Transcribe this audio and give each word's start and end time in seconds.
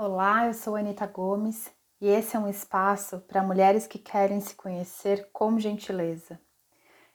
Olá, 0.00 0.46
eu 0.46 0.54
sou 0.54 0.76
Anita 0.76 1.08
Gomes 1.08 1.72
e 2.00 2.06
esse 2.06 2.36
é 2.36 2.38
um 2.38 2.46
espaço 2.46 3.18
para 3.18 3.42
mulheres 3.42 3.84
que 3.84 3.98
querem 3.98 4.40
se 4.40 4.54
conhecer 4.54 5.28
com 5.32 5.58
gentileza. 5.58 6.40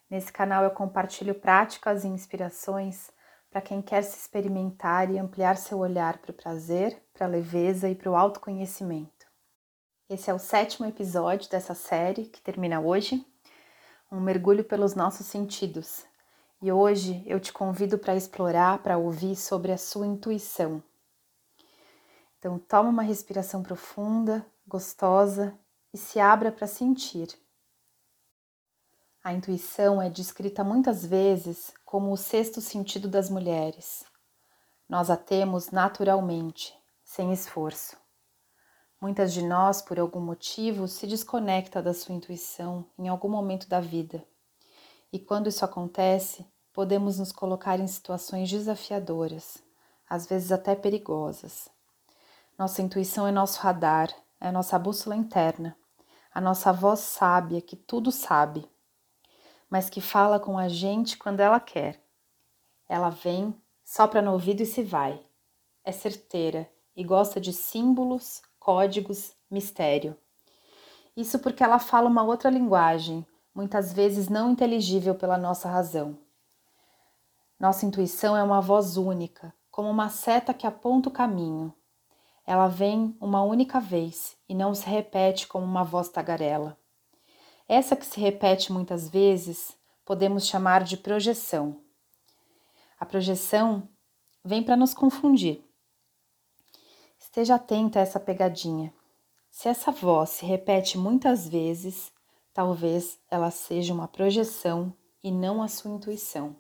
Nesse 0.10 0.34
canal 0.34 0.66
eu 0.66 0.72
compartilho 0.72 1.34
práticas 1.34 2.04
e 2.04 2.10
inspirações 2.10 3.10
para 3.50 3.62
quem 3.62 3.82
quer 3.82 4.02
se 4.02 4.18
experimentar 4.18 5.10
e 5.10 5.18
ampliar 5.18 5.56
seu 5.56 5.78
olhar 5.78 6.18
para 6.18 6.32
o 6.32 6.34
prazer, 6.34 7.02
para 7.14 7.26
a 7.26 7.30
leveza 7.30 7.88
e 7.88 7.96
para 7.96 8.12
o 8.12 8.18
autoconhecimento. 8.18 9.28
Esse 10.10 10.30
é 10.30 10.34
o 10.34 10.38
sétimo 10.38 10.86
episódio 10.86 11.50
dessa 11.50 11.74
série 11.74 12.26
que 12.26 12.42
termina 12.42 12.82
hoje, 12.82 13.26
um 14.12 14.20
mergulho 14.20 14.66
pelos 14.66 14.94
nossos 14.94 15.26
sentidos. 15.28 16.06
E 16.62 16.70
hoje 16.70 17.24
eu 17.26 17.40
te 17.40 17.54
convido 17.54 17.98
para 17.98 18.14
explorar, 18.14 18.80
para 18.80 18.98
ouvir 18.98 19.38
sobre 19.38 19.72
a 19.72 19.78
sua 19.78 20.06
intuição 20.06 20.84
então, 22.44 22.60
toma 22.60 22.90
uma 22.90 23.04
respiração 23.04 23.64
profunda, 23.64 24.46
gostosa 24.68 25.58
e 25.94 25.98
se 25.98 26.20
abra 26.20 26.52
para 26.52 26.68
sentir. 26.68 27.30
A 29.24 29.32
intuição 29.32 30.02
é 30.02 30.10
descrita 30.10 30.62
muitas 30.62 31.06
vezes 31.06 31.74
como 31.86 32.12
o 32.12 32.18
sexto 32.18 32.60
sentido 32.60 33.08
das 33.08 33.30
mulheres. 33.30 34.04
Nós 34.90 35.10
a 35.10 35.16
temos 35.16 35.72
naturalmente, 35.72 36.78
sem 37.02 37.32
esforço. 37.32 37.96
Muitas 39.00 39.32
de 39.32 39.42
nós, 39.42 39.82
por 39.82 39.98
algum 39.98 40.20
motivo, 40.20 40.86
se 40.86 41.08
desconecta 41.08 41.82
da 41.82 41.94
sua 41.94 42.14
intuição 42.14 42.86
em 43.00 43.08
algum 43.08 43.30
momento 43.30 43.70
da 43.70 43.80
vida. 43.80 44.22
E 45.14 45.18
quando 45.18 45.48
isso 45.48 45.64
acontece, 45.64 46.46
podemos 46.74 47.20
nos 47.20 47.32
colocar 47.32 47.80
em 47.80 47.88
situações 47.88 48.52
desafiadoras, 48.52 49.64
às 50.10 50.26
vezes 50.26 50.52
até 50.52 50.76
perigosas. 50.76 51.72
Nossa 52.58 52.84
intuição 52.84 53.26
é 53.26 53.32
nosso 53.32 53.60
radar, 53.62 54.10
é 54.40 54.52
nossa 54.52 54.78
bússola 54.78 55.16
interna, 55.16 55.76
a 56.32 56.40
nossa 56.40 56.72
voz 56.72 57.00
sábia 57.00 57.60
que 57.60 57.76
tudo 57.76 58.12
sabe, 58.12 58.70
mas 59.68 59.90
que 59.90 60.00
fala 60.00 60.40
com 60.40 60.56
a 60.56 60.68
gente 60.68 61.18
quando 61.18 61.40
ela 61.40 61.60
quer. 61.60 62.00
Ela 62.88 63.10
vem, 63.10 63.60
sopra 63.84 64.22
no 64.22 64.34
ouvido 64.34 64.62
e 64.62 64.68
se 64.68 64.84
vai. 64.84 65.20
É 65.84 65.92
certeira 65.92 66.70
e 66.96 67.04
gosta 67.04 67.42
de 67.42 67.52
símbolos, 67.52 68.44
códigos, 68.60 69.34
mistério. 69.50 70.16
Isso 71.18 71.40
porque 71.40 71.64
ela 71.64 71.80
fala 71.80 72.08
uma 72.08 72.22
outra 72.22 72.52
linguagem, 72.52 73.26
muitas 73.54 73.92
vezes 73.92 74.30
não 74.30 74.52
inteligível 74.52 75.16
pela 75.16 75.40
nossa 75.40 75.68
razão. 75.68 76.20
Nossa 77.60 77.84
intuição 77.84 78.38
é 78.38 78.44
uma 78.44 78.62
voz 78.62 78.96
única, 78.96 79.52
como 79.72 79.90
uma 79.90 80.10
seta 80.10 80.54
que 80.54 80.68
aponta 80.68 81.10
o 81.10 81.12
caminho 81.12 81.74
ela 82.46 82.68
vem 82.68 83.16
uma 83.20 83.42
única 83.42 83.80
vez 83.80 84.36
e 84.48 84.54
não 84.54 84.76
se 84.76 84.86
repete 84.88 85.48
como 85.48 85.66
uma 85.66 85.84
voz 85.84 86.10
tagarela. 86.10 86.78
Essa 87.68 87.96
que 87.96 88.06
se 88.06 88.20
repete 88.20 88.72
muitas 88.72 89.10
vezes 89.10 89.76
podemos 90.06 90.46
chamar 90.46 90.84
de 90.84 90.98
projeção. 90.98 91.82
A 93.00 93.06
projeção 93.06 93.88
vem 94.44 94.62
para 94.62 94.76
nos 94.76 94.94
confundir. 94.94 95.64
Esteja 97.18 97.56
atenta 97.56 98.00
a 98.00 98.02
essa 98.02 98.20
pegadinha. 98.20 98.94
Se 99.50 99.70
essa 99.70 99.92
voz 99.92 100.32
se 100.32 100.46
repete 100.46 100.98
muitas 100.98 101.48
vezes, 101.48 102.12
talvez 102.54 103.18
ela 103.30 103.50
seja 103.50 103.94
uma 103.94 104.08
projeção 104.08 104.94
e 105.24 105.32
não 105.32 105.64
a 105.64 105.68
sua 105.68 105.92
intuição. 105.92 106.56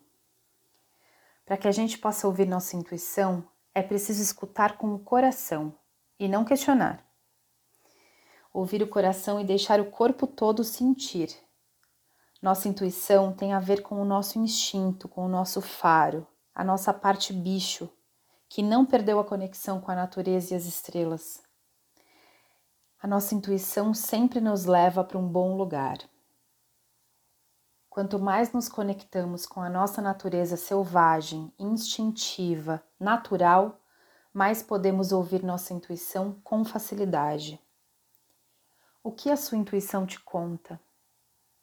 Para 1.45 1.58
que 1.58 1.67
a 1.67 1.72
gente 1.72 1.98
possa 1.98 2.26
ouvir 2.26 2.48
nossa 2.48 2.78
intuição, 2.78 3.44
é 3.75 3.81
preciso 3.81 4.21
escutar 4.21 4.77
com 4.77 4.93
o 4.93 4.99
coração 4.99 5.73
e 6.19 6.27
não 6.27 6.45
questionar. 6.45 7.03
Ouvir 8.53 8.83
o 8.83 8.88
coração 8.88 9.39
e 9.39 9.43
deixar 9.43 9.80
o 9.80 9.89
corpo 9.89 10.27
todo 10.27 10.63
sentir. 10.63 11.30
Nossa 12.41 12.67
intuição 12.67 13.33
tem 13.33 13.53
a 13.53 13.59
ver 13.59 13.81
com 13.81 14.02
o 14.02 14.05
nosso 14.05 14.37
instinto, 14.37 15.08
com 15.08 15.25
o 15.25 15.30
nosso 15.30 15.61
faro, 15.61 16.27
a 16.53 16.64
nossa 16.64 16.93
parte 16.93 17.33
bicho, 17.33 17.89
que 18.48 18.61
não 18.61 18.86
perdeu 18.86 19.20
a 19.20 19.25
conexão 19.25 19.81
com 19.81 19.89
a 19.89 19.95
natureza 19.95 20.53
e 20.53 20.58
as 20.58 20.65
estrelas. 20.65 21.42
A 23.02 23.08
nossa 23.08 23.33
intuição 23.33 23.93
sempre 23.93 24.39
nos 24.39 24.65
leva 24.65 25.03
para 25.03 25.17
um 25.17 25.27
bom 25.27 25.58
lugar. 25.58 25.98
Quanto 27.93 28.17
mais 28.17 28.52
nos 28.52 28.67
conectamos 28.67 29.45
com 29.45 29.61
a 29.61 29.70
nossa 29.70 30.02
natureza 30.02 30.58
selvagem, 30.58 31.54
instintiva, 31.59 32.83
natural, 32.99 33.80
mais 34.33 34.64
podemos 34.64 35.11
ouvir 35.11 35.43
nossa 35.43 35.76
intuição 35.76 36.36
com 36.43 36.65
facilidade. 36.65 37.61
O 39.04 39.11
que 39.11 39.30
a 39.30 39.37
sua 39.37 39.59
intuição 39.59 40.08
te 40.08 40.20
conta? 40.20 40.81